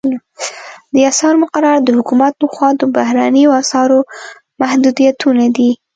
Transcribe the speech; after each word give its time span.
د 0.93 0.95
اسعارو 1.11 1.41
مقررات 1.43 1.81
د 1.85 1.89
حکومت 1.97 2.33
لخوا 2.43 2.69
د 2.75 2.81
بهرنیو 2.95 3.57
اسعارو 3.61 3.99
محدودیتونه 4.61 5.43
دي 5.55 5.71